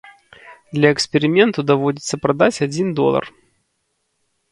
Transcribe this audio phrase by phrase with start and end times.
[0.77, 3.23] Для эксперыменту даводзіцца прадаць адзін долар.